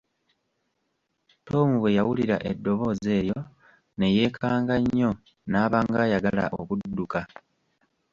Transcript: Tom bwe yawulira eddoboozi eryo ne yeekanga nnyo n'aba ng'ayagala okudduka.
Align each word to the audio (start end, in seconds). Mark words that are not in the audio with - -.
Tom 1.47 1.67
bwe 1.79 1.95
yawulira 1.97 2.37
eddoboozi 2.51 3.09
eryo 3.19 3.39
ne 3.97 4.07
yeekanga 4.15 4.75
nnyo 4.81 5.11
n'aba 5.51 5.77
ng'ayagala 5.85 6.43
okudduka. 6.59 7.19